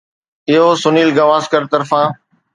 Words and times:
اهو 0.51 0.69
سنيل 0.83 1.09
گواسڪر 1.17 1.61
طرفان 1.73 2.05